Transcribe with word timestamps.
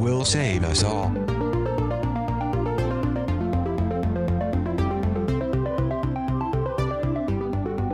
will 0.00 0.24
save 0.24 0.64
us 0.64 0.84
all. 0.84 1.12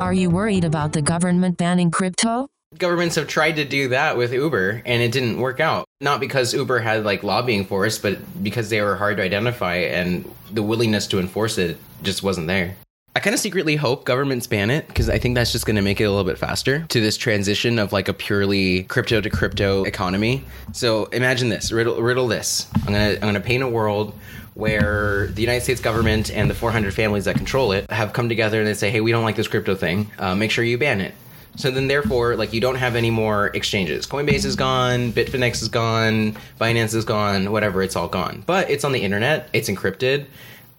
Are 0.00 0.14
you 0.14 0.30
worried 0.30 0.64
about 0.64 0.92
the 0.92 1.02
government 1.02 1.58
banning 1.58 1.90
crypto? 1.90 2.48
Governments 2.78 3.16
have 3.16 3.28
tried 3.28 3.56
to 3.56 3.64
do 3.64 3.88
that 3.88 4.16
with 4.16 4.32
Uber 4.32 4.82
and 4.86 5.02
it 5.02 5.12
didn't 5.12 5.38
work 5.38 5.60
out. 5.60 5.84
Not 6.00 6.20
because 6.20 6.54
Uber 6.54 6.78
had 6.78 7.04
like 7.04 7.22
lobbying 7.22 7.66
force, 7.66 7.98
but 7.98 8.42
because 8.42 8.70
they 8.70 8.80
were 8.80 8.96
hard 8.96 9.18
to 9.18 9.22
identify 9.22 9.76
and 9.76 10.24
the 10.50 10.62
willingness 10.62 11.06
to 11.08 11.18
enforce 11.18 11.58
it 11.58 11.76
just 12.02 12.22
wasn't 12.22 12.46
there. 12.46 12.76
I 13.16 13.18
kind 13.18 13.34
of 13.34 13.40
secretly 13.40 13.74
hope 13.74 14.04
governments 14.04 14.46
ban 14.46 14.70
it 14.70 14.86
because 14.86 15.08
I 15.08 15.18
think 15.18 15.34
that's 15.34 15.50
just 15.50 15.66
going 15.66 15.76
to 15.76 15.82
make 15.82 16.00
it 16.00 16.04
a 16.04 16.10
little 16.10 16.24
bit 16.24 16.38
faster 16.38 16.86
to 16.90 17.00
this 17.00 17.16
transition 17.16 17.80
of 17.80 17.92
like 17.92 18.08
a 18.08 18.12
purely 18.12 18.84
crypto 18.84 19.20
to 19.20 19.28
crypto 19.28 19.82
economy. 19.82 20.44
So 20.72 21.06
imagine 21.06 21.48
this, 21.48 21.72
riddle, 21.72 22.00
riddle 22.00 22.28
this. 22.28 22.68
I'm 22.74 22.92
gonna 22.92 23.14
I'm 23.14 23.20
gonna 23.20 23.40
paint 23.40 23.64
a 23.64 23.68
world 23.68 24.14
where 24.54 25.26
the 25.28 25.40
United 25.40 25.62
States 25.62 25.80
government 25.80 26.30
and 26.30 26.48
the 26.48 26.54
400 26.54 26.94
families 26.94 27.24
that 27.24 27.34
control 27.36 27.72
it 27.72 27.90
have 27.90 28.12
come 28.12 28.28
together 28.28 28.58
and 28.58 28.66
they 28.68 28.74
say, 28.74 28.90
hey, 28.90 29.00
we 29.00 29.10
don't 29.10 29.24
like 29.24 29.36
this 29.36 29.48
crypto 29.48 29.74
thing. 29.74 30.10
Uh, 30.18 30.34
make 30.34 30.50
sure 30.52 30.62
you 30.62 30.78
ban 30.78 31.00
it. 31.00 31.14
So 31.56 31.70
then, 31.72 31.88
therefore, 31.88 32.36
like 32.36 32.52
you 32.52 32.60
don't 32.60 32.76
have 32.76 32.94
any 32.94 33.10
more 33.10 33.48
exchanges. 33.48 34.06
Coinbase 34.06 34.44
is 34.44 34.54
gone, 34.54 35.12
Bitfinex 35.12 35.62
is 35.62 35.68
gone, 35.68 36.36
Binance 36.60 36.94
is 36.94 37.04
gone, 37.04 37.50
whatever. 37.50 37.82
It's 37.82 37.96
all 37.96 38.08
gone. 38.08 38.44
But 38.46 38.70
it's 38.70 38.84
on 38.84 38.92
the 38.92 39.00
internet. 39.00 39.48
It's 39.52 39.68
encrypted. 39.68 40.26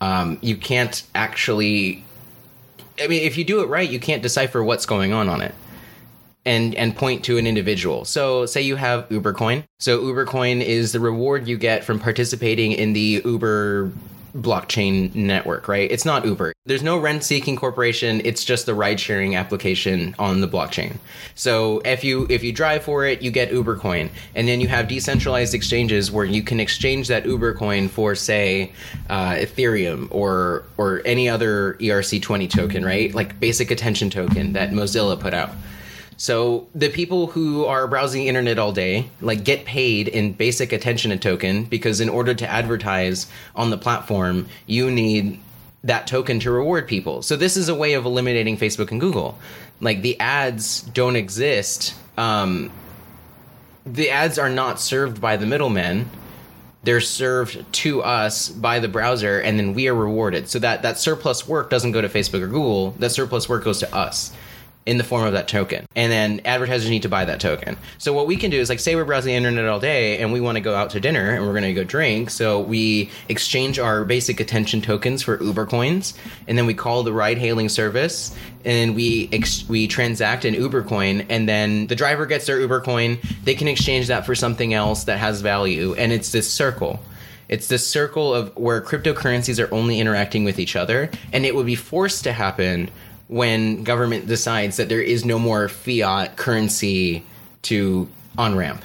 Um, 0.00 0.38
you 0.42 0.56
can't 0.56 1.04
actually. 1.14 2.02
I 3.00 3.06
mean, 3.06 3.22
if 3.22 3.36
you 3.36 3.44
do 3.44 3.60
it 3.60 3.68
right, 3.68 3.88
you 3.88 4.00
can't 4.00 4.22
decipher 4.22 4.62
what's 4.62 4.86
going 4.86 5.12
on 5.12 5.28
on 5.28 5.42
it 5.42 5.54
and 6.46 6.74
and 6.76 6.96
point 6.96 7.24
to 7.24 7.36
an 7.36 7.46
individual. 7.46 8.06
So 8.06 8.46
say 8.46 8.62
you 8.62 8.76
have 8.76 9.06
UberCoin. 9.10 9.64
So 9.78 10.00
UberCoin 10.00 10.62
is 10.62 10.92
the 10.92 11.00
reward 11.00 11.46
you 11.46 11.58
get 11.58 11.84
from 11.84 11.98
participating 11.98 12.72
in 12.72 12.94
the 12.94 13.20
Uber 13.24 13.92
blockchain 14.42 15.14
network, 15.14 15.68
right? 15.68 15.90
It's 15.90 16.04
not 16.04 16.24
Uber. 16.24 16.52
There's 16.64 16.82
no 16.82 16.98
rent 16.98 17.24
seeking 17.24 17.56
corporation. 17.56 18.20
It's 18.24 18.44
just 18.44 18.66
the 18.66 18.74
ride 18.74 19.00
sharing 19.00 19.36
application 19.36 20.14
on 20.18 20.40
the 20.40 20.48
blockchain. 20.48 20.96
So 21.34 21.80
if 21.84 22.04
you 22.04 22.26
if 22.28 22.42
you 22.42 22.52
drive 22.52 22.84
for 22.84 23.04
it, 23.04 23.22
you 23.22 23.30
get 23.30 23.52
Uber 23.52 23.76
coin. 23.76 24.10
And 24.34 24.46
then 24.46 24.60
you 24.60 24.68
have 24.68 24.88
decentralized 24.88 25.54
exchanges 25.54 26.10
where 26.10 26.24
you 26.24 26.42
can 26.42 26.60
exchange 26.60 27.08
that 27.08 27.26
Uber 27.26 27.54
coin 27.54 27.88
for 27.88 28.14
say 28.14 28.72
uh, 29.08 29.32
Ethereum 29.32 30.08
or 30.10 30.64
or 30.76 31.02
any 31.04 31.28
other 31.28 31.74
ERC20 31.74 32.50
token, 32.50 32.84
right? 32.84 33.14
Like 33.14 33.38
basic 33.40 33.70
attention 33.70 34.10
token 34.10 34.52
that 34.54 34.70
Mozilla 34.70 35.18
put 35.18 35.34
out. 35.34 35.50
So 36.16 36.66
the 36.74 36.88
people 36.88 37.26
who 37.26 37.66
are 37.66 37.86
browsing 37.86 38.22
the 38.22 38.28
internet 38.28 38.58
all 38.58 38.72
day 38.72 39.10
like 39.20 39.44
get 39.44 39.64
paid 39.64 40.08
in 40.08 40.32
basic 40.32 40.72
attention 40.72 41.12
and 41.12 41.20
token 41.20 41.64
because 41.64 42.00
in 42.00 42.08
order 42.08 42.32
to 42.34 42.48
advertise 42.48 43.26
on 43.54 43.70
the 43.70 43.76
platform, 43.76 44.48
you 44.66 44.90
need 44.90 45.40
that 45.84 46.06
token 46.06 46.40
to 46.40 46.50
reward 46.50 46.88
people. 46.88 47.22
So 47.22 47.36
this 47.36 47.56
is 47.56 47.68
a 47.68 47.74
way 47.74 47.94
of 47.94 48.06
eliminating 48.06 48.56
Facebook 48.56 48.90
and 48.90 49.00
Google. 49.00 49.38
Like 49.80 50.02
the 50.02 50.18
ads 50.18 50.80
don't 50.80 51.16
exist. 51.16 51.94
Um, 52.16 52.72
the 53.84 54.10
ads 54.10 54.38
are 54.38 54.48
not 54.48 54.80
served 54.80 55.20
by 55.20 55.36
the 55.36 55.46
middlemen. 55.46 56.08
They're 56.82 57.00
served 57.00 57.72
to 57.74 58.02
us 58.02 58.48
by 58.48 58.78
the 58.78 58.88
browser, 58.88 59.40
and 59.40 59.58
then 59.58 59.74
we 59.74 59.88
are 59.88 59.94
rewarded. 59.94 60.48
So 60.48 60.60
that 60.60 60.82
that 60.82 60.98
surplus 60.98 61.46
work 61.46 61.68
doesn't 61.68 61.92
go 61.92 62.00
to 62.00 62.08
Facebook 62.08 62.42
or 62.42 62.46
Google. 62.46 62.92
That 62.92 63.10
surplus 63.10 63.48
work 63.48 63.64
goes 63.64 63.80
to 63.80 63.94
us 63.94 64.32
in 64.86 64.98
the 64.98 65.04
form 65.04 65.26
of 65.26 65.32
that 65.32 65.48
token. 65.48 65.84
And 65.96 66.10
then 66.12 66.40
advertisers 66.44 66.88
need 66.88 67.02
to 67.02 67.08
buy 67.08 67.24
that 67.24 67.40
token. 67.40 67.76
So 67.98 68.12
what 68.12 68.28
we 68.28 68.36
can 68.36 68.50
do 68.50 68.58
is 68.58 68.68
like 68.68 68.78
say 68.78 68.94
we're 68.94 69.04
browsing 69.04 69.32
the 69.32 69.36
internet 69.36 69.66
all 69.66 69.80
day 69.80 70.18
and 70.18 70.32
we 70.32 70.40
want 70.40 70.56
to 70.56 70.60
go 70.60 70.76
out 70.76 70.90
to 70.90 71.00
dinner 71.00 71.32
and 71.32 71.44
we're 71.44 71.52
going 71.52 71.64
to 71.64 71.74
go 71.74 71.82
drink. 71.82 72.30
So 72.30 72.60
we 72.60 73.10
exchange 73.28 73.80
our 73.80 74.04
basic 74.04 74.38
attention 74.38 74.80
tokens 74.80 75.22
for 75.22 75.42
Uber 75.42 75.66
coins 75.66 76.14
and 76.46 76.56
then 76.56 76.66
we 76.66 76.74
call 76.74 77.02
the 77.02 77.12
ride 77.12 77.38
hailing 77.38 77.68
service 77.68 78.34
and 78.64 78.94
we 78.94 79.28
ex- 79.32 79.68
we 79.68 79.88
transact 79.88 80.44
an 80.44 80.54
Uber 80.54 80.84
coin 80.84 81.22
and 81.28 81.48
then 81.48 81.88
the 81.88 81.96
driver 81.96 82.24
gets 82.24 82.46
their 82.46 82.60
Uber 82.60 82.80
coin, 82.80 83.18
they 83.42 83.54
can 83.54 83.66
exchange 83.66 84.06
that 84.06 84.24
for 84.24 84.36
something 84.36 84.72
else 84.72 85.04
that 85.04 85.18
has 85.18 85.40
value 85.40 85.94
and 85.94 86.12
it's 86.12 86.30
this 86.30 86.50
circle. 86.50 87.00
It's 87.48 87.68
this 87.68 87.86
circle 87.86 88.34
of 88.34 88.56
where 88.56 88.80
cryptocurrencies 88.80 89.64
are 89.64 89.72
only 89.72 90.00
interacting 90.00 90.42
with 90.42 90.58
each 90.58 90.74
other, 90.74 91.10
and 91.32 91.46
it 91.46 91.54
would 91.54 91.66
be 91.66 91.76
forced 91.76 92.24
to 92.24 92.32
happen 92.32 92.90
when 93.28 93.82
government 93.84 94.26
decides 94.26 94.76
that 94.76 94.88
there 94.88 95.02
is 95.02 95.24
no 95.24 95.38
more 95.38 95.68
fiat 95.68 96.36
currency 96.36 97.24
to 97.62 98.08
on 98.38 98.54
ramp 98.54 98.82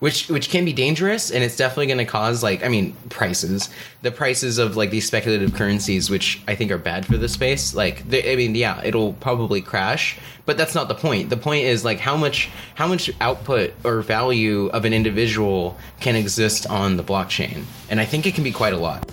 which 0.00 0.28
which 0.28 0.48
can 0.48 0.64
be 0.64 0.72
dangerous 0.72 1.30
and 1.30 1.44
it's 1.44 1.56
definitely 1.56 1.86
going 1.86 1.98
to 1.98 2.04
cause 2.04 2.42
like 2.42 2.64
i 2.64 2.68
mean 2.68 2.94
prices. 3.08 3.70
The 4.02 4.10
prices 4.10 4.58
of 4.58 4.76
like 4.76 4.90
these 4.90 5.06
speculative 5.06 5.54
currencies 5.54 6.10
which 6.10 6.42
i 6.48 6.54
think 6.54 6.70
are 6.70 6.78
bad 6.78 7.06
for 7.06 7.16
the 7.16 7.28
space 7.28 7.74
like 7.74 8.08
they, 8.08 8.32
i 8.32 8.36
mean 8.36 8.54
yeah 8.54 8.82
it'll 8.82 9.12
probably 9.14 9.60
crash 9.60 10.18
but 10.46 10.56
that's 10.56 10.74
not 10.74 10.88
the 10.88 10.96
point. 10.96 11.30
The 11.30 11.36
point 11.36 11.64
is 11.64 11.84
like 11.84 12.00
how 12.00 12.16
much 12.16 12.50
how 12.74 12.88
much 12.88 13.08
output 13.20 13.72
or 13.84 14.00
value 14.00 14.66
of 14.68 14.84
an 14.84 14.92
individual 14.92 15.78
can 16.00 16.16
exist 16.16 16.66
on 16.66 16.96
the 16.96 17.04
blockchain? 17.04 17.64
And 17.88 18.00
i 18.00 18.04
think 18.04 18.26
it 18.26 18.34
can 18.34 18.42
be 18.42 18.50
quite 18.50 18.72
a 18.72 18.78
lot 18.78 19.08